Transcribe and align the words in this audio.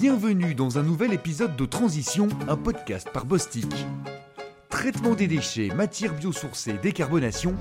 Bienvenue 0.00 0.54
dans 0.54 0.78
un 0.78 0.84
nouvel 0.84 1.12
épisode 1.12 1.56
de 1.56 1.64
Transition, 1.64 2.28
un 2.46 2.56
podcast 2.56 3.10
par 3.12 3.26
Bostik. 3.26 3.66
Traitement 4.68 5.16
des 5.16 5.26
déchets, 5.26 5.70
matières 5.74 6.14
biosourcées, 6.14 6.74
décarbonation, 6.74 7.56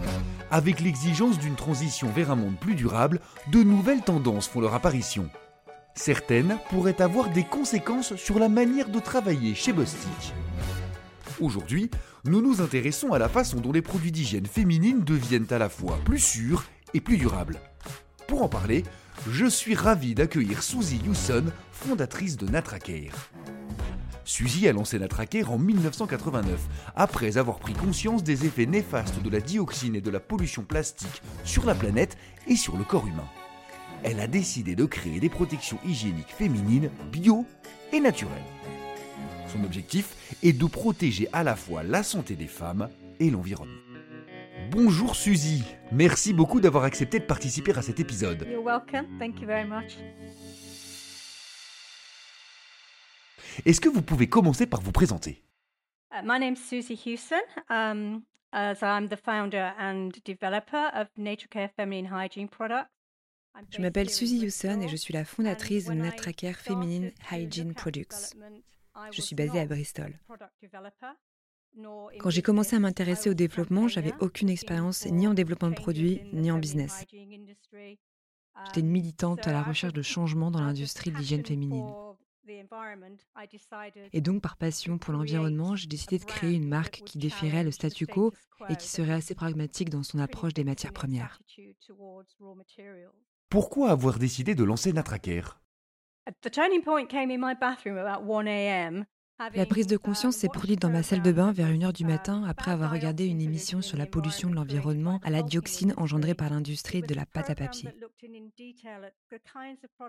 avec 0.52 0.80
l'exigence 0.80 1.40
d'une 1.40 1.56
transition 1.56 2.10
vers 2.12 2.30
un 2.30 2.36
monde 2.36 2.60
plus 2.60 2.76
durable, 2.76 3.22
de 3.52 3.64
nouvelles 3.64 4.04
tendances 4.04 4.48
font 4.48 4.62
leur 4.62 4.76
apparition. 4.76 5.32
Certaines 5.96 6.60
pourraient 6.70 7.02
avoir 7.02 7.32
des 7.32 7.44
conséquences 7.44 8.16
sur 8.18 8.38
la 8.38 8.50
manière 8.50 8.90
de 8.90 9.00
travailler 9.00 9.56
chez 9.56 9.74
Bostik. 9.74 10.34
Aujourd'hui, 11.42 11.90
nous 12.24 12.44
nous 12.44 12.62
intéressons 12.62 13.14
à 13.14 13.18
la 13.18 13.30
façon 13.30 13.62
dont 13.62 13.72
les 13.72 13.82
produits 13.82 14.12
d'hygiène 14.12 14.46
féminine 14.46 15.04
deviennent 15.04 15.48
à 15.50 15.58
la 15.58 15.70
fois 15.70 15.98
plus 16.06 16.20
sûrs 16.20 16.66
et 16.94 17.02
plus 17.02 17.18
durables. 17.18 17.60
Pour 18.28 18.44
en 18.44 18.48
parler, 18.48 18.84
je 19.32 19.46
suis 19.46 19.74
ravi 19.74 20.14
d'accueillir 20.14 20.62
Suzy 20.62 21.02
Hewson, 21.06 21.46
fondatrice 21.78 22.38
de 22.38 22.48
Natracare. 22.48 23.30
Suzy 24.26 24.68
a 24.68 24.74
lancé 24.74 24.98
Natracare 25.00 25.52
en 25.52 25.58
1989, 25.58 26.60
après 26.96 27.38
avoir 27.38 27.60
pris 27.60 27.74
conscience 27.74 28.24
des 28.24 28.46
effets 28.46 28.66
néfastes 28.66 29.22
de 29.22 29.30
la 29.30 29.40
dioxine 29.40 29.96
et 29.96 30.02
de 30.02 30.10
la 30.10 30.20
pollution 30.20 30.64
plastique 30.64 31.22
sur 31.44 31.66
la 31.66 31.76
planète 31.76 32.18
et 32.48 32.56
sur 32.56 32.78
le 32.78 32.84
corps 32.84 33.08
humain. 33.08 33.28
Elle 34.04 34.20
a 34.20 34.28
décidé 34.28 34.76
de 34.76 34.86
créer 34.86 35.20
des 35.20 35.30
protections 35.30 35.78
hygiéniques 35.86 36.34
féminines 36.36 36.90
bio 37.12 37.46
et 37.94 38.00
naturelles. 38.00 38.34
Son 39.48 39.64
objectif 39.64 40.36
est 40.44 40.54
de 40.54 40.66
protéger 40.66 41.30
à 41.32 41.44
la 41.44 41.56
fois 41.56 41.84
la 41.84 42.04
santé 42.04 42.36
des 42.36 42.48
femmes 42.48 42.90
et 43.20 43.30
l'environnement. 43.30 43.74
Bonjour 44.72 45.16
Suzy, 45.16 45.64
merci 45.92 46.34
beaucoup 46.34 46.60
d'avoir 46.60 46.84
accepté 46.84 47.20
de 47.20 47.26
participer 47.26 47.78
à 47.78 47.82
cet 47.82 48.00
épisode. 48.00 48.46
You're 48.50 48.66
welcome. 48.66 49.06
Thank 49.20 49.40
you 49.40 49.48
very. 49.48 49.66
Est-ce 53.66 53.82
que 53.82 53.90
vous 53.90 54.02
pouvez 54.02 54.28
commencer 54.28 54.66
par 54.66 54.82
vous 54.82 54.92
présenter? 54.92 55.44
Uh, 56.12 56.22
my 56.24 56.40
name's 56.40 56.60
Susie 56.60 56.96
Hewson. 56.96 57.42
Um, 57.70 58.24
as 58.54 58.82
I'm 58.82 59.08
the 59.10 59.18
founder 59.18 59.74
and 59.80 60.12
developer 60.24 60.90
of 60.94 61.08
Nature 61.18 61.50
Care 61.50 61.70
Feminine 61.76 62.06
Hygiene 62.12 62.48
Products. 62.48 62.90
I'm 63.56 63.66
Je 63.70 63.82
m'appelle 63.82 64.10
Suzy 64.10 64.40
Hewson 64.46 64.82
et 64.82 64.88
je 64.88 64.96
suis 64.96 65.14
la 65.14 65.26
fondatrice 65.26 65.86
de 65.86 65.90
when 65.90 66.00
I 66.00 66.04
Natracare 66.04 66.56
started 66.60 66.82
Feminine 66.82 67.12
to 67.12 67.36
Hygiene 67.36 67.74
Products. 67.74 68.34
development, 68.34 68.64
I 68.96 69.10
Je 69.12 69.22
suis 69.22 69.36
basée 69.36 69.60
à 69.60 69.66
Bristol. 69.66 70.20
Quand 72.20 72.30
j'ai 72.30 72.42
commencé 72.42 72.76
à 72.76 72.80
business. 72.80 72.82
m'intéresser 72.82 73.30
I 73.30 73.30
au 73.30 73.34
was 73.34 73.34
a 73.34 73.36
développement, 73.36 73.88
j'avais 73.88 74.14
aucune 74.20 74.50
in 74.50 74.54
expérience 74.54 75.06
ni 75.08 75.28
en 75.28 75.34
développement 75.34 75.70
de 75.70 75.76
produits 75.76 76.22
in 76.22 76.30
the 76.30 76.34
ni 76.34 76.52
en 76.52 76.56
feminine 76.56 76.62
business. 76.62 77.06
J'étais 78.66 78.80
une 78.80 78.88
Um, 78.88 78.92
militante 78.92 79.44
so 79.44 79.50
à 79.50 79.54
la 79.54 79.62
recherche 79.62 79.94
de 79.94 80.02
changements 80.02 80.50
dans 80.50 80.62
l'industrie 80.62 81.12
de 81.12 81.18
l'hygiène 81.18 81.46
féminine. 81.46 81.94
Et 84.14 84.22
donc, 84.22 84.42
par 84.42 84.58
passion 84.58 84.98
pour 84.98 85.14
l'environnement, 85.14 85.76
j'ai 85.76 85.88
décidé 85.88 86.18
de 86.18 86.26
créer 86.26 86.54
une 86.54 86.68
marque 86.68 87.02
qui 87.06 87.18
défierait 87.18 87.64
le 87.64 87.72
statu 87.72 88.08
quo 88.08 88.34
et 88.70 88.76
qui 88.76 88.88
serait 88.88 89.14
assez 89.14 89.36
pragmatique 89.36 89.90
dans 89.90 90.04
son 90.04 90.20
approche 90.20 90.54
des 90.54 90.64
matières 90.64 90.94
premières. 90.94 91.42
Pourquoi 93.50 93.92
avoir 93.92 94.20
décidé 94.20 94.56
de 94.56 94.64
lancer 94.64 94.94
Natracare 94.94 95.62
The 99.40 99.44
turning 99.44 99.54
point 99.54 99.58
came 99.58 99.58
in 99.58 99.58
my 99.58 99.58
bathroom 99.58 99.58
about 99.58 99.58
1 99.58 99.60
a.m. 99.60 99.60
La 99.60 99.66
prise 99.66 99.88
de 99.88 99.98
conscience 99.98 100.36
s'est 100.38 100.50
produite 100.50 100.82
dans 100.82 100.90
ma 100.90 101.04
salle 101.04 101.22
de 101.22 101.32
bain 101.32 101.52
vers 101.52 101.70
1h 101.70 101.94
du 101.94 102.06
matin 102.06 102.44
après 102.48 102.72
avoir 102.72 102.92
regardé 102.92 103.26
une 103.26 103.42
émission 103.42 103.82
sur 103.82 103.98
la 103.98 104.06
pollution 104.06 104.50
de 104.50 104.56
l'environnement 104.56 105.20
à 105.24 105.30
la 105.30 105.44
dioxine 105.44 105.94
engendrée 105.98 106.34
par 106.34 106.50
l'industrie 106.50 107.02
de 107.02 107.14
la 107.14 107.26
pâte 107.26 107.50
à 107.50 107.56
papier. 107.56 107.90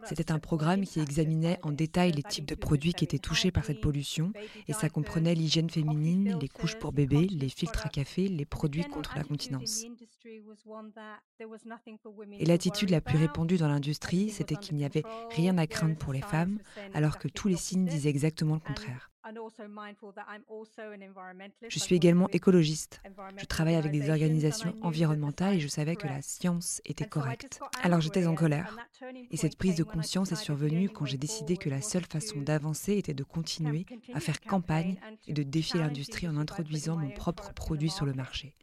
C'était 0.05 0.33
un 0.33 0.39
programme 0.39 0.85
qui 0.85 1.01
examinait 1.01 1.59
en 1.63 1.73
détail 1.73 2.13
les 2.13 2.23
types 2.23 2.47
de 2.47 2.55
produits 2.55 2.95
qui 2.95 3.05
étaient 3.05 3.19
touchés 3.19 3.51
par 3.51 3.65
cette 3.65 3.81
pollution 3.81 4.33
et 4.67 4.73
ça 4.73 4.89
comprenait 4.89 5.35
l'hygiène 5.35 5.71
féminine, 5.71 6.39
les 6.41 6.49
couches 6.49 6.79
pour 6.79 6.93
bébés, 6.93 7.27
les 7.31 7.49
filtres 7.49 7.87
à 7.87 7.89
café, 7.91 8.29
les 8.29 8.47
produits 8.47 8.85
contre 8.85 9.17
la 9.17 9.25
continence. 9.25 9.85
Et 12.39 12.47
l'attitude 12.47 12.91
la 12.91 13.01
plus 13.01 13.19
répandue 13.19 13.57
dans 13.57 13.69
l'industrie, 13.69 14.31
c'était 14.31 14.57
qu'il 14.57 14.77
n'y 14.77 14.85
avait 14.85 15.05
rien 15.31 15.59
à 15.59 15.67
craindre 15.67 15.97
pour 15.97 16.13
les 16.13 16.23
femmes, 16.23 16.59
alors 16.95 17.19
que 17.19 17.29
tous 17.29 17.49
les 17.49 17.57
signes 17.57 17.87
disaient 17.87 18.11
exactement 18.11 18.55
le 18.55 18.61
contraire. 18.61 19.11
Je 21.69 21.79
suis 21.79 21.97
également 21.97 22.29
écologiste. 22.31 23.03
Je 23.37 23.45
travaille 23.45 23.75
avec 23.75 23.93
des 23.93 24.11
organisations 24.11 24.75
environnementales 24.81 25.57
et 25.57 25.61
je 25.61 25.69
savais 25.69 25.97
que 25.97 26.07
la 26.07 26.23
science 26.23 26.81
était 26.85 27.07
correcte. 27.07 27.61
Alors 27.83 28.01
j'étais 28.01 28.27
en 28.27 28.35
colère. 28.35 28.77
Et 29.31 29.37
cette 29.37 29.59
prise 29.59 29.77
de 29.77 29.85
conscience 29.85 30.33
est 30.33 30.37
survenue 30.37 30.89
quand 30.89 31.05
j'ai 31.05 31.19
décidé 31.19 31.57
que 31.57 31.69
la 31.69 31.83
seule 31.83 32.07
façon 32.07 32.41
d'avancer 32.41 32.97
était 32.97 33.15
de 33.15 33.25
continuer 33.25 33.85
à 34.15 34.21
faire 34.21 34.41
campagne 34.41 34.99
et 35.27 35.33
de 35.33 35.43
défier 35.43 35.81
l'industrie 35.81 36.29
en 36.29 36.37
introduisant 36.37 36.97
mon 36.97 37.11
propre 37.11 37.53
produit 37.53 37.91
sur 37.91 38.07
le 38.07 38.15
marché. 38.15 38.55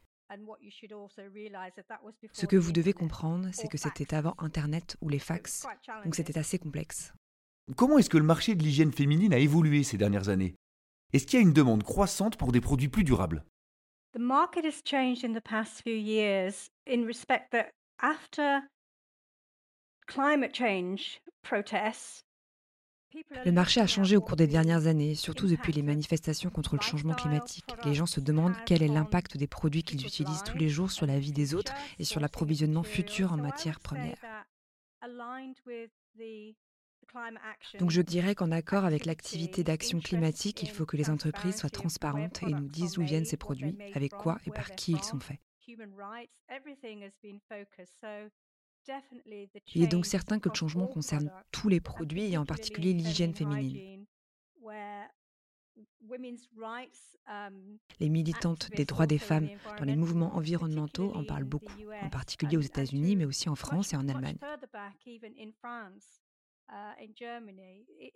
Ce 2.33 2.45
que 2.45 2.55
vous 2.55 2.71
devez 2.71 2.93
comprendre, 2.93 3.49
c'est 3.53 3.67
que 3.67 3.77
c'était 3.77 4.13
avant 4.13 4.35
Internet 4.39 4.97
ou 5.01 5.09
les 5.09 5.19
fax, 5.19 5.65
donc 6.03 6.15
c'était 6.15 6.37
assez 6.37 6.57
complexe. 6.57 7.13
Comment 7.75 7.97
est-ce 7.97 8.09
que 8.09 8.17
le 8.17 8.23
marché 8.23 8.55
de 8.55 8.63
l'hygiène 8.63 8.91
féminine 8.91 9.33
a 9.33 9.39
évolué 9.39 9.83
ces 9.83 9.97
dernières 9.97 10.29
années? 10.29 10.55
Est-ce 11.13 11.25
qu'il 11.25 11.39
y 11.39 11.41
a 11.41 11.45
une 11.45 11.53
demande 11.53 11.83
croissante 11.83 12.37
pour 12.37 12.51
des 12.51 12.61
produits 12.61 12.89
plus 12.89 13.03
durables? 13.03 13.45
The 14.13 14.19
market 14.19 14.65
has 14.65 14.81
changed 14.83 15.23
in 15.23 15.33
the 15.33 15.43
past 15.43 15.81
few 15.81 15.95
years 15.95 16.69
in 16.87 17.05
respect 17.05 17.51
that 17.51 17.71
after 17.99 18.61
climate 20.07 20.53
change 20.53 21.21
protests, 21.41 22.23
people 22.23 22.23
are 22.23 22.24
Le 23.45 23.51
marché 23.51 23.79
a 23.81 23.87
changé 23.87 24.17
au 24.17 24.21
cours 24.21 24.35
des 24.35 24.47
dernières 24.47 24.87
années, 24.87 25.15
surtout 25.15 25.47
depuis 25.47 25.71
les 25.71 25.81
manifestations 25.81 26.49
contre 26.49 26.75
le 26.75 26.81
changement 26.81 27.13
climatique. 27.13 27.65
Les 27.85 27.93
gens 27.93 28.05
se 28.05 28.19
demandent 28.19 28.55
quel 28.65 28.83
est 28.83 28.87
l'impact 28.87 29.37
des 29.37 29.47
produits 29.47 29.83
qu'ils 29.83 30.05
utilisent 30.05 30.43
tous 30.43 30.57
les 30.57 30.69
jours 30.69 30.91
sur 30.91 31.05
la 31.05 31.19
vie 31.19 31.31
des 31.31 31.55
autres 31.55 31.73
et 31.99 32.03
sur 32.03 32.19
l'approvisionnement 32.19 32.83
futur 32.83 33.33
en 33.33 33.37
matières 33.37 33.79
premières. 33.79 34.17
Donc 37.79 37.91
je 37.91 38.01
dirais 38.01 38.35
qu'en 38.35 38.51
accord 38.51 38.83
avec 38.83 39.05
l'activité 39.05 39.63
d'action 39.63 39.99
climatique, 39.99 40.63
il 40.63 40.69
faut 40.69 40.85
que 40.85 40.97
les 40.97 41.09
entreprises 41.09 41.57
soient 41.59 41.69
transparentes 41.69 42.43
et 42.43 42.51
nous 42.51 42.67
disent 42.67 42.93
d'où 42.93 43.03
viennent 43.03 43.25
ces 43.25 43.37
produits, 43.37 43.77
avec 43.93 44.11
quoi 44.13 44.37
et 44.45 44.51
par 44.51 44.71
qui 44.71 44.93
ils 44.93 45.03
sont 45.03 45.19
faits. 45.19 45.39
Il 49.73 49.83
est 49.83 49.87
donc 49.87 50.05
certain 50.05 50.39
que 50.39 50.49
le 50.49 50.55
changement 50.55 50.87
concerne 50.87 51.31
tous 51.51 51.69
les 51.69 51.79
produits 51.81 52.31
et 52.31 52.37
en 52.37 52.45
particulier 52.45 52.93
l'hygiène 52.93 53.33
féminine. 53.33 54.05
um, 57.27 57.77
Les 57.99 58.09
militantes 58.09 58.69
des 58.71 58.85
droits 58.85 59.07
des 59.07 59.17
femmes 59.17 59.49
dans 59.77 59.85
les 59.85 59.95
mouvements 59.95 60.35
environnementaux 60.35 61.11
en 61.15 61.23
parlent 61.23 61.43
beaucoup, 61.43 61.73
en 62.01 62.09
particulier 62.09 62.57
aux 62.57 62.61
États-Unis, 62.61 63.15
mais 63.15 63.25
aussi 63.25 63.49
en 63.49 63.55
France 63.55 63.93
et 63.93 63.97
en 63.97 64.07
Allemagne. 64.07 64.37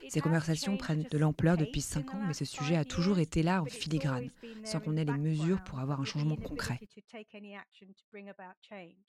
Ces 0.10 0.22
conversations 0.22 0.78
prennent 0.78 1.04
de 1.04 1.18
a 1.18 1.20
l'ampleur 1.20 1.58
depuis 1.58 1.82
in 1.82 1.82
cinq 1.82 2.14
ans, 2.14 2.20
mais 2.28 2.34
ce 2.34 2.46
sujet 2.46 2.76
a 2.76 2.84
five 2.84 2.92
toujours 2.92 3.18
years, 3.18 3.28
été 3.28 3.44
là 3.44 3.62
en 3.62 3.66
filigrane, 3.66 4.16
always 4.16 4.32
been 4.42 4.66
sans 4.66 4.80
there 4.80 4.82
qu'on 4.86 4.98
ait 4.98 5.06
les 5.06 5.18
mesures 5.18 5.64
pour 5.64 5.80
avoir 5.80 6.02
un 6.02 6.06
changement 6.06 6.36
concret. 6.36 6.80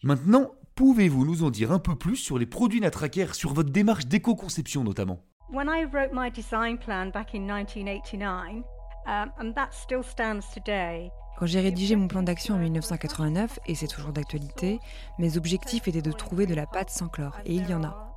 Maintenant, 0.03 0.53
pouvez-vous 0.75 1.25
nous 1.25 1.43
en 1.43 1.51
dire 1.51 1.73
un 1.73 1.79
peu 1.79 1.97
plus 1.97 2.17
sur 2.17 2.39
les 2.39 2.47
produits 2.47 2.81
Natracare, 2.81 3.35
sur 3.35 3.55
votre 3.55 3.71
démarche 3.71 4.07
d'éco-conception 4.07 4.85
notamment? 4.85 5.21
When 5.53 5.69
I 5.69 5.85
wrote 5.85 6.13
my 6.13 6.31
design 6.31 6.79
plan 6.79 7.11
back 7.11 7.35
in 7.35 7.41
1989, 7.41 8.63
um, 9.07 9.33
and 9.39 9.53
that 9.55 9.71
still 9.73 10.05
stands 10.05 10.43
today, 10.55 11.11
Quand 11.41 11.47
j'ai 11.47 11.61
rédigé 11.61 11.97
mon 11.97 12.07
plan 12.07 12.23
d'action 12.23 12.55
en 12.55 12.59
1989, 12.59 13.61
et 13.67 13.75
c'est 13.75 13.87
toujours 13.87 14.13
d'actualité, 14.13 14.79
mes 15.19 15.39
objectifs 15.39 15.89
étaient 15.89 16.03
de 16.03 16.13
trouver 16.13 16.45
de 16.45 16.55
la 16.55 16.67
pâte 16.67 16.91
sans 16.91 17.09
chlore, 17.09 17.39
et 17.47 17.55
il 17.55 17.69
y 17.69 17.73
en 17.73 17.83
a. 17.83 18.10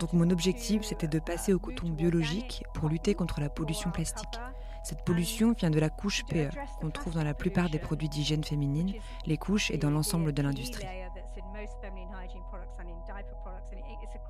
Donc 0.00 0.12
mon 0.12 0.30
objectif, 0.30 0.82
c'était 0.82 1.08
de 1.08 1.18
passer 1.18 1.52
au 1.52 1.58
coton 1.58 1.88
biologique 1.90 2.64
pour 2.74 2.88
lutter 2.88 3.14
contre 3.14 3.40
la 3.40 3.50
pollution 3.50 3.90
plastique. 3.90 4.40
Cette 4.84 5.04
pollution 5.04 5.52
vient 5.52 5.70
de 5.70 5.78
la 5.78 5.90
couche 5.90 6.24
PE, 6.24 6.48
qu'on 6.80 6.90
trouve 6.90 7.14
dans 7.14 7.22
la 7.22 7.34
plupart 7.34 7.70
des 7.70 7.78
produits 7.78 8.08
d'hygiène 8.08 8.42
féminine, 8.42 8.94
les 9.26 9.36
couches 9.36 9.70
et 9.70 9.78
dans 9.78 9.90
l'ensemble 9.90 10.32
de 10.32 10.42
l'industrie. 10.42 10.86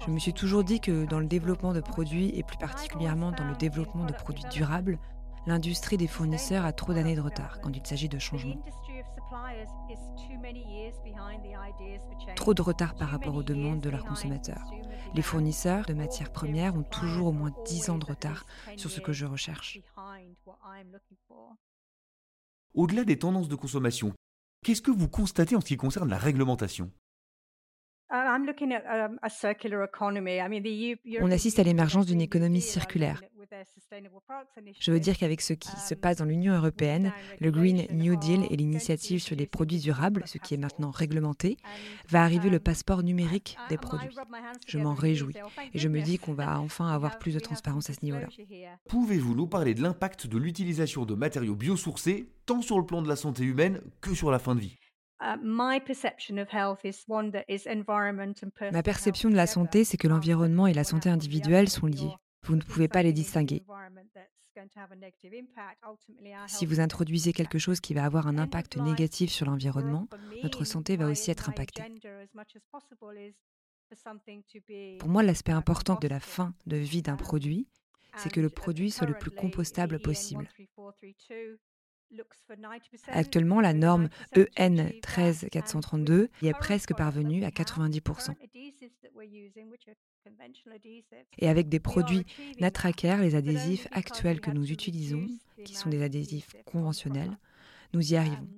Je 0.05 0.11
me 0.11 0.19
suis 0.19 0.35
toujours 0.35 0.65
dit 0.65 0.81
que 0.81 1.07
dans 1.07 1.21
le 1.21 1.27
développement 1.27 1.73
de 1.73 1.81
produits, 1.81 2.37
et 2.37 2.43
plus 2.43 2.59
particulièrement 2.59 3.31
dans 3.31 3.45
le 3.45 3.55
développement 3.55 4.05
de 4.05 4.13
produits 4.13 4.45
durables, 4.51 4.99
l'industrie 5.47 5.97
des 5.97 6.07
fournisseurs 6.07 6.65
a 6.65 6.73
trop 6.73 6.93
d'années 6.95 7.17
de 7.17 7.21
retard 7.21 7.61
quand 7.61 7.71
il 7.75 7.87
s'agit 7.87 8.09
de 8.09 8.19
changement. 8.19 8.63
Trop 12.37 12.55
de 12.55 12.63
retard 12.63 12.95
par 12.95 13.09
rapport 13.09 13.35
aux 13.35 13.43
demandes 13.43 13.81
de 13.81 13.91
leurs 13.91 14.05
consommateurs. 14.05 14.71
Les 15.15 15.23
fournisseurs 15.23 15.85
de 15.87 15.95
matières 15.95 16.33
premières 16.33 16.75
ont 16.75 16.83
toujours 16.83 17.29
au 17.29 17.33
moins 17.33 17.53
10 17.67 17.91
ans 17.91 17.99
de 17.99 18.07
retard 18.07 18.47
sur 18.77 18.91
ce 18.91 19.01
que 19.01 19.13
je 19.13 19.27
recherche. 19.27 19.81
Au-delà 22.75 23.05
des 23.05 23.19
tendances 23.19 23.49
de 23.49 23.55
consommation, 23.55 24.15
qu'est-ce 24.65 24.83
que 24.83 24.91
vous 24.91 25.09
constatez 25.09 25.57
en 25.57 25.61
ce 25.61 25.67
qui 25.67 25.77
concerne 25.77 26.09
la 26.09 26.19
réglementation? 26.19 26.91
On 31.21 31.31
assiste 31.31 31.59
à 31.59 31.63
l'émergence 31.63 32.07
d'une 32.07 32.21
économie 32.21 32.61
circulaire. 32.61 33.23
Je 34.79 34.93
veux 34.93 35.01
dire 35.01 35.17
qu'avec 35.17 35.41
ce 35.41 35.55
qui 35.55 35.71
se 35.71 35.95
passe 35.95 36.19
dans 36.19 36.25
l'Union 36.25 36.55
européenne, 36.55 37.13
le 37.41 37.51
Green 37.51 37.87
New 37.91 38.17
Deal 38.17 38.47
et 38.51 38.57
l'initiative 38.57 39.21
sur 39.21 39.35
les 39.37 39.47
produits 39.47 39.79
durables, 39.79 40.23
ce 40.27 40.39
qui 40.39 40.55
est 40.55 40.59
maintenant 40.59 40.91
réglementé, 40.91 41.57
va 42.09 42.23
arriver 42.23 42.51
le 42.51 42.61
passeport 42.61 43.03
numérique 43.03 43.57
des 43.69 43.79
produits. 43.79 44.15
Je 44.67 44.79
m'en 44.79 44.95
réjouis. 44.95 45.35
et 45.73 45.79
je 45.79 45.89
me 45.89 46.01
dis 46.03 46.19
qu'on 46.19 46.35
va 46.35 46.61
enfin 46.61 46.89
avoir 46.93 47.19
plus 47.19 47.35
de 47.35 47.41
transparence 47.41 47.91
à 47.91 47.95
ce 47.95 48.05
niveau-là. 48.05 48.29
Pouvez-vous 48.89 49.35
nous 49.35 49.47
parler 49.47 49.75
de 49.75 49.83
l'impact 49.83 50.27
de 50.27 50.39
l'utilisation 50.39 51.05
de 51.05 51.15
matériaux 51.15 51.57
biosourcés, 51.57 52.29
tant 52.47 52.63
sur 52.63 52.79
le 52.79 52.87
plan 52.87 53.03
de 53.03 53.09
la 53.09 53.17
santé 53.17 53.45
humaine 53.45 53.81
que 54.01 54.15
sur 54.15 54.31
la 54.31 54.39
fin 54.39 54.55
de 54.55 54.61
vie? 54.61 54.79
Ma 58.73 58.83
perception 58.83 59.31
de 59.31 59.37
la 59.37 59.47
santé, 59.47 59.85
c'est 59.85 59.97
que 59.97 60.09
l'environnement 60.09 60.67
et 60.67 60.75
la 60.75 60.85
santé 60.85 61.09
individuelle 61.09 61.69
sont 61.69 61.87
liés. 61.87 62.15
Vous 62.45 62.57
ne 62.57 62.63
pouvez 62.63 62.89
pas 62.89 63.03
les 63.03 63.13
distinguer. 63.13 63.63
Si 66.47 66.67
vous 66.67 66.81
introduisez 66.81 67.33
quelque 67.33 67.59
chose 67.59 67.81
qui 67.81 67.95
va 67.95 68.05
avoir 68.05 68.27
un 68.27 68.39
impact 68.39 68.77
négatif 68.77 69.31
sur 69.31 69.47
l'environnement, 69.47 70.09
notre 70.43 70.65
santé 70.65 70.97
va 70.97 71.07
aussi 71.07 71.31
être 71.31 71.49
impactée. 71.49 71.83
Pour 74.99 75.09
moi, 75.09 75.23
l'aspect 75.23 75.53
important 75.53 75.99
de 76.01 76.09
la 76.09 76.21
fin 76.21 76.55
de 76.67 76.77
vie 76.77 77.03
d'un 77.03 77.17
produit, 77.17 77.69
c'est 78.17 78.31
que 78.31 78.41
le 78.41 78.51
produit 78.51 78.91
soit 78.91 79.07
le 79.07 79.15
plus 79.15 79.31
compostable 79.31 80.01
possible. 80.01 80.49
Actuellement, 83.09 83.61
la 83.61 83.73
norme 83.73 84.09
EN 84.37 84.91
13432 85.03 86.29
y 86.43 86.49
est 86.49 86.53
presque 86.55 86.95
parvenue 86.95 87.45
à 87.45 87.51
90%. 87.51 88.35
Et 91.39 91.49
avec 91.49 91.69
des 91.69 91.81
produits 91.81 92.27
Natraker, 92.61 93.17
les 93.19 93.35
adhésifs 93.35 93.89
actuels 93.93 94.41
que 94.41 94.51
nous 94.51 94.71
utilisons, 94.71 95.27
qui 95.65 95.75
sont 95.75 95.89
des 95.89 96.03
adhésifs 96.03 96.55
conventionnels, 96.65 97.37
nous 97.93 98.13
y 98.13 98.17
arrivons. 98.17 98.49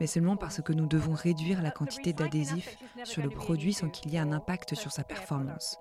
Mais 0.00 0.06
seulement 0.06 0.36
parce 0.36 0.60
que 0.60 0.72
nous 0.72 0.86
devons 0.86 1.14
réduire 1.14 1.62
la 1.62 1.70
quantité 1.70 2.12
d'adhésifs 2.12 2.76
sur 3.04 3.22
le 3.22 3.30
produit 3.30 3.72
sans 3.72 3.88
qu'il 3.88 4.12
y 4.12 4.16
ait 4.16 4.20
un 4.20 4.32
impact 4.32 4.74
sur 4.74 4.92
sa 4.92 5.04
performance. 5.04 5.78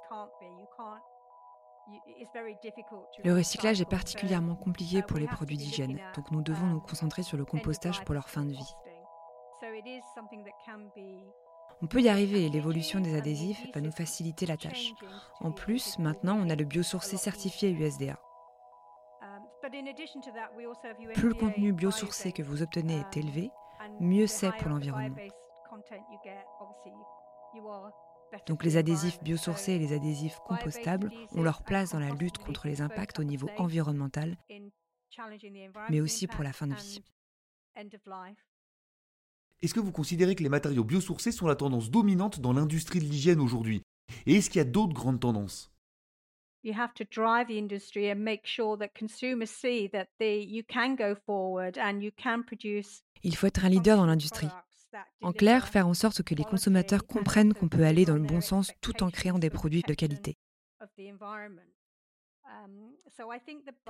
Le 3.24 3.34
recyclage 3.34 3.82
est 3.82 3.90
particulièrement 3.90 4.56
compliqué 4.56 5.02
pour 5.02 5.18
les 5.18 5.28
produits 5.28 5.58
d'hygiène, 5.58 6.00
donc 6.16 6.32
nous 6.32 6.42
devons 6.42 6.68
nous 6.68 6.82
concentrer 6.82 7.24
sur 7.24 7.38
le 7.38 7.46
compostage 7.46 8.04
pour 8.04 8.14
leur 8.14 8.30
fin 8.30 8.46
de 8.46 8.52
vie. 8.52 8.76
On 11.82 11.88
peut 11.88 12.02
y 12.02 12.10
arriver 12.10 12.46
et 12.46 12.50
l'évolution 12.50 13.00
des 13.00 13.16
adhésifs 13.16 13.66
va 13.74 13.82
nous 13.82 13.92
faciliter 13.92 14.46
la 14.46 14.58
tâche. 14.58 14.92
En 15.40 15.52
plus, 15.52 15.98
maintenant, 15.98 16.38
on 16.38 16.50
a 16.50 16.56
le 16.56 16.66
biosourcé 16.66 17.18
certifié 17.18 17.72
USDA. 17.72 18.20
Plus 21.14 21.30
le 21.30 21.34
contenu 21.34 21.74
biosourcé 21.74 22.32
que 22.32 22.44
vous 22.44 22.62
obtenez 22.62 23.00
est 23.00 23.18
élevé, 23.18 23.52
mieux 24.00 24.28
c'est 24.28 24.52
pour 24.58 24.70
l'environnement. 24.70 25.16
Donc 28.48 28.64
les 28.64 28.78
adhésifs 28.78 29.22
biosourcés 29.24 29.74
et 29.74 29.80
les 29.80 29.94
adhésifs 29.94 30.40
compostables 30.46 31.12
ont 31.32 31.42
leur 31.42 31.64
place 31.64 31.92
dans 31.92 32.00
la 32.00 32.12
lutte 32.12 32.38
contre 32.38 32.68
les 32.68 32.82
impacts 32.82 33.20
au 33.20 33.24
niveau 33.24 33.50
environnemental, 33.58 34.38
mais 35.90 36.02
aussi 36.02 36.28
pour 36.28 36.44
la 36.44 36.54
fin 36.54 36.68
de 36.68 36.76
vie. 36.76 37.04
Est-ce 39.62 39.74
que 39.74 39.80
vous 39.80 39.92
considérez 39.92 40.36
que 40.36 40.44
les 40.44 40.50
matériaux 40.50 40.84
biosourcés 40.84 41.32
sont 41.32 41.48
la 41.48 41.56
tendance 41.56 41.92
dominante 41.92 42.40
dans 42.40 42.54
l'industrie 42.54 43.00
de 43.00 43.06
l'hygiène 43.06 43.40
aujourd'hui? 43.42 43.82
Et 44.26 44.36
est-ce 44.36 44.50
qu'il 44.50 44.60
y 44.60 44.62
a 44.62 44.66
d'autres 44.66 44.94
grandes 44.94 45.20
tendances? 45.20 45.72
Il 53.24 53.36
faut 53.36 53.48
être 53.48 53.66
un 53.66 53.70
leader 53.70 53.98
dans 53.98 54.06
l'industrie. 54.06 54.48
En 55.22 55.32
clair, 55.32 55.68
faire 55.68 55.88
en 55.88 55.94
sorte 55.94 56.24
que 56.24 56.36
les 56.36 56.44
consommateurs 56.44 57.06
comprennent 57.06 57.54
qu'on 57.54 57.70
peut 57.70 57.84
aller 57.84 58.06
dans 58.06 58.16
le 58.16 58.24
bon 58.24 58.42
sens 58.42 58.72
tout 58.82 59.04
en 59.04 59.10
créant 59.10 59.40
des 59.40 59.50
produits 59.50 59.84
de 59.88 59.94
qualité. 59.94 60.38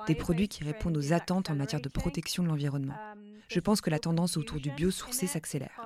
Des 0.08 0.16
produits 0.16 0.48
qui 0.48 0.64
répondent 0.64 0.98
aux 0.98 1.14
attentes 1.14 1.50
en 1.50 1.56
matière 1.56 1.82
de 1.82 1.90
protection 1.90 2.44
de 2.44 2.50
l'environnement. 2.50 2.98
Je 3.48 3.60
pense 3.60 3.82
que 3.82 3.90
la 3.90 4.00
tendance 4.00 4.38
autour 4.38 4.60
du 4.60 4.72
biosourcé 4.72 5.28
s'accélère. 5.28 5.80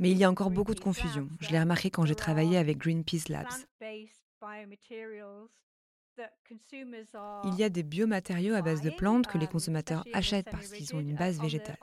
Mais 0.00 0.10
il 0.10 0.18
y 0.18 0.24
a 0.24 0.30
encore 0.30 0.50
beaucoup 0.50 0.74
de 0.74 0.80
confusion. 0.80 1.28
Je 1.40 1.50
l'ai 1.50 1.60
remarqué 1.60 1.90
quand 1.90 2.04
j'ai 2.04 2.14
travaillé 2.14 2.58
avec 2.58 2.78
Greenpeace 2.78 3.28
Labs. 3.28 3.66
Il 7.44 7.54
y 7.54 7.64
a 7.64 7.68
des 7.68 7.82
biomatériaux 7.82 8.54
à 8.54 8.62
base 8.62 8.82
de 8.82 8.90
plantes 8.90 9.26
que 9.26 9.38
les 9.38 9.46
consommateurs 9.46 10.04
achètent 10.12 10.50
parce 10.50 10.70
qu'ils 10.70 10.94
ont 10.94 11.00
une 11.00 11.14
base 11.14 11.40
végétale. 11.40 11.76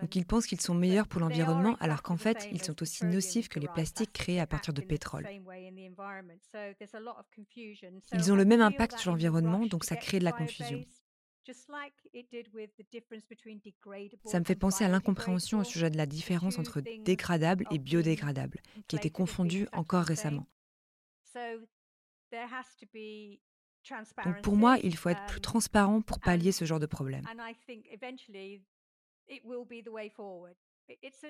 Donc 0.00 0.16
ils 0.16 0.26
pensent 0.26 0.46
qu'ils 0.46 0.60
sont 0.60 0.74
meilleurs 0.74 1.08
pour 1.08 1.20
l'environnement 1.20 1.76
alors 1.80 2.02
qu'en 2.02 2.16
fait 2.16 2.48
ils 2.52 2.62
sont 2.62 2.82
aussi 2.82 3.04
nocifs 3.04 3.48
que 3.48 3.60
les 3.60 3.68
plastiques 3.68 4.12
créés 4.12 4.40
à 4.40 4.46
partir 4.46 4.74
de 4.74 4.80
pétrole. 4.80 5.28
Ils 8.12 8.32
ont 8.32 8.36
le 8.36 8.44
même 8.44 8.60
impact 8.60 8.98
sur 8.98 9.10
l'environnement 9.10 9.66
donc 9.66 9.84
ça 9.84 9.96
crée 9.96 10.18
de 10.18 10.24
la 10.24 10.32
confusion. 10.32 10.84
Ça 14.24 14.40
me 14.40 14.44
fait 14.44 14.56
penser 14.56 14.84
à 14.84 14.88
l'incompréhension 14.88 15.60
au 15.60 15.64
sujet 15.64 15.90
de 15.90 15.96
la 15.96 16.06
différence 16.06 16.58
entre 16.58 16.80
dégradable 17.04 17.66
et 17.70 17.78
biodégradable, 17.78 18.60
qui 18.88 18.96
était 18.96 19.10
confondue 19.10 19.68
encore 19.72 20.02
récemment. 20.02 20.46
Donc 24.24 24.42
pour 24.42 24.56
moi, 24.56 24.78
il 24.82 24.96
faut 24.96 25.08
être 25.08 25.24
plus 25.26 25.36
um, 25.36 25.42
transparent 25.42 26.00
pour 26.00 26.20
pallier 26.20 26.52
ce 26.52 26.64
genre 26.64 26.80
de 26.80 26.86
problème. 26.86 27.24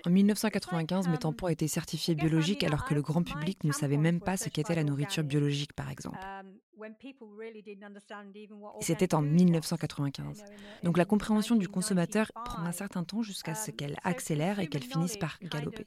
En 0.04 0.10
1995, 0.10 1.08
mes 1.08 1.18
tampons 1.18 1.48
étaient 1.48 1.68
certifiés 1.68 2.14
biologiques 2.14 2.62
alors 2.62 2.84
que 2.84 2.94
le 2.94 3.02
grand 3.02 3.22
public 3.22 3.64
ne 3.64 3.72
savait 3.72 3.96
même 3.96 4.20
pas 4.20 4.36
ce 4.36 4.48
qu'était 4.48 4.74
la 4.74 4.84
nourriture 4.84 5.24
biologique, 5.24 5.72
par 5.72 5.90
exemple. 5.90 6.18
Um, 6.22 6.58
c'était 8.80 9.14
en 9.14 9.22
1995. 9.22 10.44
Donc 10.82 10.98
la 10.98 11.06
compréhension 11.06 11.56
du 11.56 11.68
consommateur 11.68 12.30
prend 12.44 12.62
un 12.62 12.72
certain 12.72 13.02
temps 13.04 13.22
jusqu'à 13.22 13.54
ce 13.54 13.70
um, 13.70 13.76
qu'elle 13.76 13.96
accélère 14.04 14.60
et 14.60 14.66
qu'elle 14.66 14.84
finisse 14.84 15.16
par 15.16 15.38
galoper. 15.42 15.86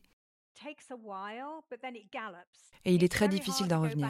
Et 2.86 2.94
il 2.94 3.04
est 3.04 3.12
très 3.12 3.28
difficile 3.28 3.68
d'en 3.68 3.82
revenir. 3.82 4.10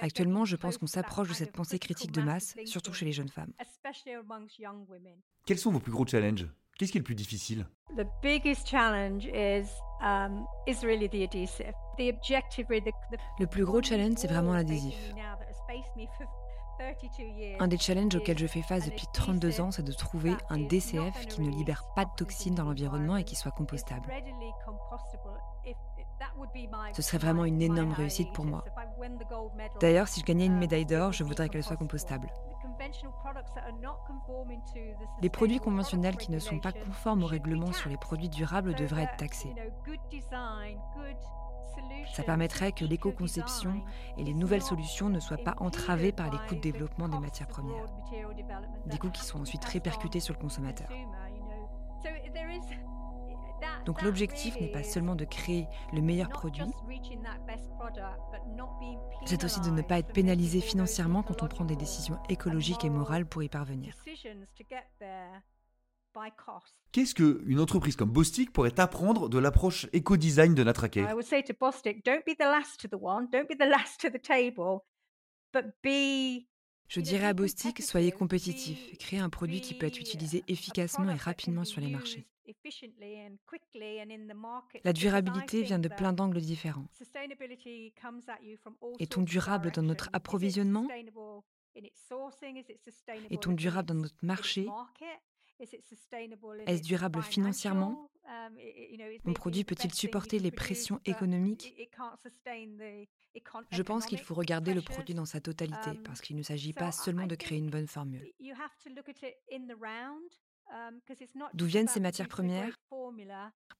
Actuellement, 0.00 0.44
je 0.44 0.56
pense 0.56 0.78
qu'on 0.78 0.86
s'approche 0.86 1.28
de 1.28 1.34
cette 1.34 1.52
pensée 1.52 1.78
critique 1.78 2.12
de 2.12 2.22
masse, 2.22 2.56
surtout 2.64 2.92
chez 2.92 3.04
les 3.04 3.12
jeunes 3.12 3.28
femmes. 3.28 3.52
Quels 5.46 5.58
sont 5.58 5.70
vos 5.70 5.80
plus 5.80 5.92
gros 5.92 6.06
challenges? 6.06 6.48
Qu'est-ce 6.78 6.92
qui 6.92 6.98
est 6.98 7.00
le 7.00 7.04
plus 7.04 7.14
difficile? 7.14 7.66
Le 13.38 13.46
plus 13.46 13.64
gros 13.64 13.82
challenge, 13.82 14.14
c'est 14.16 14.28
vraiment 14.28 14.54
l'adhésif. 14.54 14.96
Un 17.58 17.68
des 17.68 17.78
challenges 17.78 18.14
auxquels 18.14 18.38
je 18.38 18.46
fais 18.46 18.62
face 18.62 18.86
depuis 18.86 19.06
32 19.12 19.60
ans, 19.60 19.70
c'est 19.70 19.82
de 19.82 19.92
trouver 19.92 20.34
un 20.48 20.58
DCF 20.58 21.26
qui 21.26 21.42
ne 21.42 21.50
libère 21.50 21.84
pas 21.94 22.04
de 22.04 22.10
toxines 22.16 22.54
dans 22.54 22.64
l'environnement 22.64 23.16
et 23.16 23.24
qui 23.24 23.36
soit 23.36 23.50
compostable. 23.50 24.08
Ce 26.92 27.02
serait 27.02 27.18
vraiment 27.18 27.44
une 27.44 27.62
énorme 27.62 27.92
réussite 27.92 28.32
pour 28.32 28.44
moi. 28.44 28.64
D'ailleurs, 29.80 30.08
si 30.08 30.20
je 30.20 30.26
gagnais 30.26 30.46
une 30.46 30.58
médaille 30.58 30.86
d'or, 30.86 31.12
je 31.12 31.24
voudrais 31.24 31.48
qu'elle 31.48 31.62
soit 31.62 31.76
compostable. 31.76 32.30
Les 35.20 35.30
produits 35.30 35.58
conventionnels 35.58 36.16
qui 36.16 36.30
ne 36.30 36.38
sont 36.38 36.58
pas 36.58 36.72
conformes 36.72 37.22
aux 37.22 37.26
règlements 37.26 37.72
sur 37.72 37.88
les 37.90 37.96
produits 37.96 38.28
durables 38.28 38.74
devraient 38.74 39.04
être 39.04 39.16
taxés. 39.16 39.54
Ça 42.12 42.22
permettrait 42.22 42.72
que 42.72 42.84
l'éco-conception 42.84 43.82
et 44.18 44.24
les 44.24 44.34
nouvelles 44.34 44.62
solutions 44.62 45.08
ne 45.08 45.20
soient 45.20 45.36
pas 45.36 45.54
entravées 45.58 46.12
par 46.12 46.30
les 46.30 46.38
coûts 46.48 46.56
de 46.56 46.60
développement 46.60 47.08
des 47.08 47.18
matières 47.18 47.46
premières, 47.46 47.86
des 48.86 48.98
coûts 48.98 49.10
qui 49.10 49.24
sont 49.24 49.40
ensuite 49.40 49.64
répercutés 49.64 50.20
sur 50.20 50.34
le 50.34 50.40
consommateur. 50.40 50.88
Donc 53.84 54.02
l'objectif 54.02 54.58
n'est 54.60 54.72
pas 54.72 54.82
seulement 54.82 55.14
de 55.14 55.24
créer 55.24 55.66
le 55.92 56.00
meilleur 56.00 56.28
produit, 56.28 56.64
c'est 59.26 59.44
aussi 59.44 59.60
de 59.60 59.70
ne 59.70 59.82
pas 59.82 59.98
être 59.98 60.12
pénalisé 60.12 60.60
financièrement 60.60 61.22
quand 61.22 61.42
on 61.42 61.48
prend 61.48 61.64
des 61.64 61.76
décisions 61.76 62.18
écologiques 62.28 62.84
et 62.84 62.90
morales 62.90 63.26
pour 63.26 63.42
y 63.42 63.48
parvenir. 63.48 63.94
Qu'est-ce 66.92 67.14
qu'une 67.14 67.60
entreprise 67.60 67.96
comme 67.96 68.10
Bostik 68.10 68.52
pourrait 68.52 68.78
apprendre 68.80 69.28
de 69.28 69.38
l'approche 69.38 69.86
éco-design 69.92 70.54
de 70.54 70.64
Natraker 70.64 71.06
Je 76.88 77.00
dirais 77.00 77.26
à 77.26 77.32
Bostik, 77.32 77.80
soyez 77.82 78.10
compétitif, 78.10 78.98
créez 78.98 79.20
un 79.20 79.30
produit 79.30 79.60
qui 79.60 79.74
peut 79.74 79.86
être 79.86 80.00
utilisé 80.00 80.42
efficacement 80.48 81.10
et 81.10 81.14
rapidement 81.14 81.64
sur 81.64 81.80
les 81.80 81.88
marchés. 81.88 82.26
La 84.84 84.92
durabilité 84.92 85.62
vient 85.62 85.78
de 85.78 85.88
plein 85.88 86.12
d'angles 86.12 86.40
différents. 86.40 86.88
Est-on 88.98 89.22
durable 89.22 89.70
dans 89.70 89.82
notre 89.82 90.10
approvisionnement? 90.12 90.88
Est-on 93.30 93.52
durable 93.52 93.86
dans 93.86 93.94
notre 93.94 94.16
marché? 94.22 94.66
Est-ce 95.60 96.82
durable 96.82 97.22
financièrement? 97.22 98.10
Mon 99.24 99.32
produit 99.32 99.64
peut-il 99.64 99.92
supporter 99.92 100.38
les 100.38 100.50
pressions 100.50 101.00
économiques? 101.04 101.74
Je 103.70 103.82
pense 103.82 104.06
qu'il 104.06 104.20
faut 104.20 104.34
regarder 104.34 104.74
le 104.74 104.82
produit 104.82 105.14
dans 105.14 105.24
sa 105.24 105.40
totalité 105.40 105.90
parce 106.04 106.20
qu'il 106.20 106.36
ne 106.36 106.42
s'agit 106.42 106.72
pas 106.72 106.92
seulement 106.92 107.26
de 107.26 107.34
créer 107.34 107.58
une 107.58 107.70
bonne 107.70 107.86
formule. 107.86 108.32
D'où 111.54 111.66
viennent 111.66 111.88
ces 111.88 112.00
matières 112.00 112.28
premières? 112.28 112.78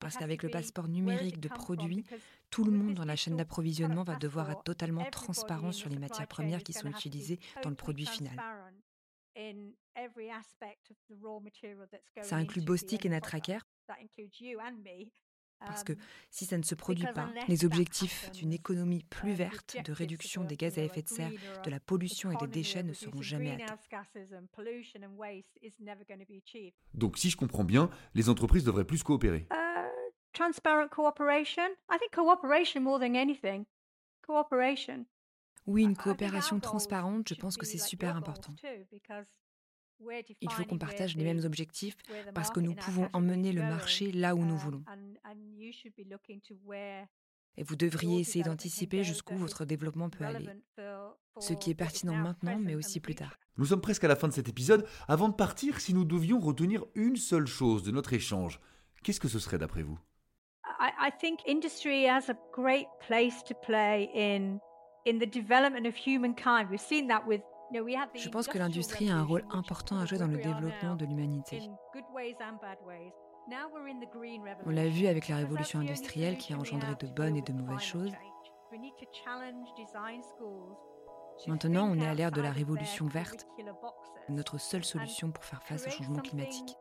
Parce 0.01 0.17
qu'avec 0.17 0.43
le 0.43 0.51
passeport 0.51 0.89
numérique 0.89 1.39
de 1.41 1.49
produits, 1.49 2.05
tout 2.51 2.65
le 2.65 2.73
monde 2.73 2.95
dans 2.95 3.05
la 3.05 3.17
chaîne 3.17 3.37
d'approvisionnement 3.37 4.03
va 4.03 4.17
devoir 4.17 4.51
être 4.51 4.65
totalement 4.65 5.05
transparent 5.11 5.73
sur 5.73 5.89
les 5.89 5.99
matières 5.99 6.27
premières 6.27 6.63
qui 6.63 6.73
sont 6.73 6.89
utilisées 6.89 7.39
dans 7.63 7.71
le 7.71 7.77
produit 7.77 8.07
final. 8.07 8.37
Ça 12.23 12.37
inclut 12.37 12.63
Bostik 12.63 13.07
et 13.07 13.09
Natraker 13.09 13.61
parce 15.67 15.85
que 15.85 15.93
si 16.31 16.47
ça 16.47 16.57
ne 16.57 16.63
se 16.63 16.75
produit 16.75 17.07
pas, 17.15 17.29
les 17.49 17.65
objectifs 17.65 18.31
d'une 18.33 18.53
économie 18.53 19.05
plus 19.05 19.33
verte, 19.33 19.77
de 19.85 19.93
réduction 19.93 20.45
des 20.45 20.57
gaz 20.57 20.79
à 20.79 20.83
effet 20.83 21.03
de 21.03 21.09
serre, 21.09 21.33
de 21.65 21.71
la 21.71 21.81
pollution 21.81 22.33
et 22.33 22.37
des 22.37 22.47
déchets 22.47 22.83
ne 22.83 22.95
seront 22.95 23.23
jamais 23.23 23.53
atteints. 23.53 23.77
Donc 26.95 27.19
si 27.19 27.31
je 27.31 27.37
comprends 27.37 27.65
bien, 27.65 27.91
les 28.15 28.29
entreprises 28.29 28.65
devraient 28.65 28.87
plus 28.87 29.03
coopérer. 29.03 29.47
transparent 30.33 30.89
cooperation? 30.89 31.69
I 31.91 31.99
think 31.99 32.13
cooperation 32.13 32.81
more 32.81 32.99
than 32.99 33.15
anything. 33.15 33.67
Cooperation. 34.23 35.05
Oui, 35.67 35.83
une 35.83 35.97
coopération 35.97 36.61
transparente, 36.61 37.29
je 37.29 37.35
pense 37.35 37.57
que 37.57 37.67
c'est 37.67 37.79
super 37.79 38.17
important. 38.17 38.55
Il 40.41 40.51
faut 40.51 40.65
qu'on 40.65 40.79
partage 40.79 41.17
les 41.17 41.25
mêmes 41.25 41.45
objectifs 41.45 41.97
parce 42.35 42.51
que 42.51 42.61
nous 42.61 42.75
pouvons 42.75 43.09
emmener 43.13 43.53
le 43.53 43.63
marché 43.63 44.13
là 44.13 44.35
où 44.35 44.45
nous 44.45 44.57
voulons. 44.57 44.85
Et 47.57 47.63
vous 47.63 47.77
devriez 47.77 48.21
essayer 48.21 48.45
d'anticiper 48.45 49.05
jusqu'où 49.05 49.35
votre 49.35 49.65
développement 49.65 50.09
peut 50.09 50.25
aller. 50.25 50.49
Ce 51.39 51.53
qui 51.53 51.71
est 51.71 51.75
pertinent 51.75 52.17
maintenant, 52.17 52.59
mais 52.59 52.75
aussi 52.75 53.01
plus 53.01 53.15
tard. 53.15 53.37
Nous 53.57 53.67
sommes 53.67 53.81
presque 53.81 54.05
à 54.05 54.09
la 54.09 54.17
fin 54.17 54.29
de 54.29 54.33
cet 54.33 54.49
épisode. 54.49 54.87
Avant 55.09 55.29
de 55.29 55.35
partir, 55.35 55.81
si 55.81 55.93
nous 55.93 56.05
devions 56.05 56.39
retenir 56.39 56.85
une 56.95 57.17
seule 57.17 57.47
chose 57.47 57.83
de 57.83 57.91
notre 57.91 58.13
échange, 58.15 58.61
qu'est-ce 59.03 59.21
que 59.21 59.29
ce 59.29 59.39
serait 59.39 59.59
d'après 59.59 59.83
vous? 59.83 59.99
I 60.81 61.11
think 61.11 61.41
industry 61.47 62.07
has 62.07 62.31
a 62.31 62.37
great 62.53 62.87
place 63.07 63.45
to 63.45 63.55
play 63.55 64.09
in 64.15 64.61
in 65.07 65.19
the 65.19 65.27
development 65.27 65.87
of 65.87 65.95
humankind. 65.95 66.69
We've 66.71 66.81
seen 66.81 67.09
that 67.09 67.23
with 67.27 67.43
je 68.15 68.29
pense 68.29 68.49
que 68.49 68.59
l'industrie 68.59 69.11
a 69.11 69.17
un 69.17 69.23
rôle 69.23 69.45
important 69.53 69.99
à 69.99 70.05
jouer 70.05 70.19
dans 70.19 70.27
le 70.27 70.39
développement 70.39 70.97
de 70.97 71.05
l'humanité. 71.05 71.61
On 74.67 74.71
l'a 74.71 74.89
vu 74.89 75.07
avec 75.07 75.29
la 75.29 75.37
révolution 75.37 75.79
industrielle 75.79 76.37
qui 76.37 76.53
a 76.53 76.59
engendré 76.59 76.95
de 76.99 77.07
bonnes 77.07 77.37
et 77.37 77.43
de 77.43 77.53
mauvaises 77.53 77.81
choses. 77.81 78.13
Maintenant, 81.47 81.89
on 81.91 81.99
est 81.99 82.07
à 82.07 82.15
l'ère 82.15 82.31
de 82.31 82.41
la 82.41 82.51
révolution 82.51 83.07
verte, 83.07 83.47
notre 84.29 84.59
seule 84.59 84.85
solution 84.85 85.31
pour 85.31 85.45
faire 85.45 85.63
face 85.63 85.87
au 85.87 85.91
changement 85.91 86.21
climatique. 86.21 86.77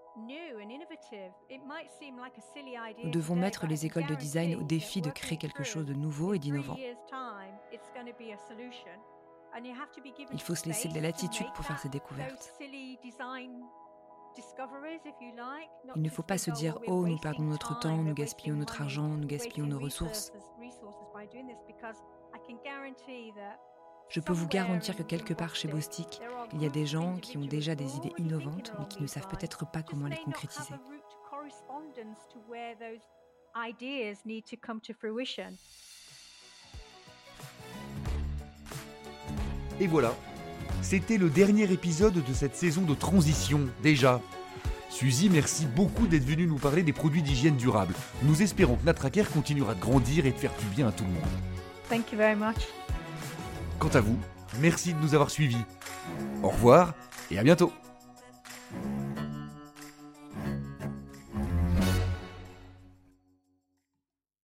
Nous 3.03 3.11
devons 3.11 3.35
mettre 3.35 3.67
les 3.67 3.85
écoles 3.85 4.05
de 4.05 4.15
design 4.15 4.55
au 4.55 4.63
défi 4.63 5.01
de 5.01 5.09
créer 5.09 5.37
quelque 5.37 5.63
chose 5.63 5.85
de 5.85 5.93
nouveau 5.93 6.33
et 6.33 6.39
d'innovant. 6.39 6.77
Il 10.31 10.41
faut 10.41 10.55
se 10.55 10.67
laisser 10.67 10.89
de 10.89 10.95
la 10.95 11.01
latitude 11.01 11.47
pour 11.55 11.65
faire 11.65 11.79
ces 11.79 11.89
découvertes. 11.89 12.53
Il 15.95 16.01
ne 16.01 16.09
faut 16.09 16.23
pas 16.23 16.37
se 16.37 16.51
dire 16.51 16.77
Oh, 16.87 17.07
nous 17.07 17.17
perdons 17.17 17.43
notre 17.43 17.79
temps, 17.79 17.97
nous 17.97 18.13
gaspillons 18.13 18.55
notre 18.55 18.81
argent, 18.81 19.07
nous 19.07 19.27
gaspillons 19.27 19.65
nos 19.65 19.79
ressources. 19.79 20.31
Je 24.09 24.19
peux 24.19 24.33
vous 24.33 24.47
garantir 24.47 24.95
que 24.95 25.03
quelque 25.03 25.35
part 25.35 25.55
chez 25.55 25.67
Bostik, 25.67 26.19
il 26.53 26.63
y 26.63 26.65
a 26.65 26.69
des 26.69 26.87
gens 26.87 27.17
qui 27.17 27.37
ont 27.37 27.45
déjà 27.45 27.75
des 27.75 27.95
idées 27.95 28.11
innovantes, 28.17 28.73
mais 28.79 28.87
qui 28.87 29.03
ne 29.03 29.07
savent 29.07 29.27
peut-être 29.27 29.69
pas 29.69 29.83
comment 29.83 30.07
les 30.07 30.17
concrétiser. 30.17 30.73
Et 39.79 39.87
voilà, 39.87 40.15
c'était 40.81 41.17
le 41.17 41.29
dernier 41.29 41.71
épisode 41.71 42.23
de 42.23 42.33
cette 42.33 42.55
saison 42.55 42.81
de 42.81 42.95
transition, 42.95 43.69
déjà. 43.83 44.21
Suzy, 44.89 45.29
merci 45.29 45.67
beaucoup 45.67 46.07
d'être 46.07 46.25
venue 46.25 46.47
nous 46.47 46.57
parler 46.57 46.81
des 46.81 46.93
produits 46.93 47.21
d'hygiène 47.21 47.57
durable. 47.57 47.93
Nous 48.23 48.41
espérons 48.41 48.75
que 48.75 48.85
Natraker 48.85 49.29
continuera 49.31 49.75
de 49.75 49.79
grandir 49.79 50.25
et 50.25 50.31
de 50.31 50.37
faire 50.37 50.55
du 50.57 50.65
bien 50.65 50.87
à 50.87 50.91
tout 50.91 51.03
le 51.03 51.11
monde. 51.11 51.23
Thank 51.89 52.11
you 52.11 52.17
very 52.17 52.35
much. 52.35 52.57
Quant 53.79 53.89
à 53.89 54.01
vous, 54.01 54.19
merci 54.59 54.93
de 54.93 54.99
nous 54.99 55.13
avoir 55.13 55.29
suivis. 55.29 55.63
Au 56.43 56.49
revoir 56.49 56.93
et 57.31 57.39
à 57.39 57.43
bientôt. 57.43 57.71